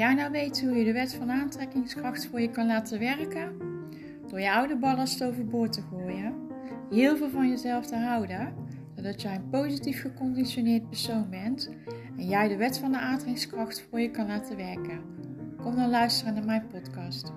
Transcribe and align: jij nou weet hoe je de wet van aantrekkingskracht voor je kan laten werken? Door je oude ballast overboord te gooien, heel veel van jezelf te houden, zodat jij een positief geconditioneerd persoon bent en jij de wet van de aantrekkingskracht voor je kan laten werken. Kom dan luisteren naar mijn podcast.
jij 0.00 0.14
nou 0.14 0.30
weet 0.30 0.60
hoe 0.60 0.76
je 0.76 0.84
de 0.84 0.92
wet 0.92 1.14
van 1.14 1.30
aantrekkingskracht 1.30 2.26
voor 2.26 2.40
je 2.40 2.50
kan 2.50 2.66
laten 2.66 2.98
werken? 2.98 3.52
Door 4.26 4.40
je 4.40 4.52
oude 4.52 4.76
ballast 4.76 5.24
overboord 5.24 5.72
te 5.72 5.82
gooien, 5.90 6.34
heel 6.90 7.16
veel 7.16 7.30
van 7.30 7.48
jezelf 7.48 7.86
te 7.86 7.96
houden, 7.96 8.54
zodat 8.96 9.22
jij 9.22 9.34
een 9.34 9.48
positief 9.48 10.00
geconditioneerd 10.00 10.88
persoon 10.88 11.30
bent 11.30 11.70
en 12.18 12.28
jij 12.28 12.48
de 12.48 12.56
wet 12.56 12.78
van 12.78 12.92
de 12.92 12.98
aantrekkingskracht 12.98 13.86
voor 13.90 14.00
je 14.00 14.10
kan 14.10 14.26
laten 14.26 14.56
werken. 14.56 15.00
Kom 15.56 15.76
dan 15.76 15.90
luisteren 15.90 16.34
naar 16.34 16.44
mijn 16.44 16.66
podcast. 16.66 17.32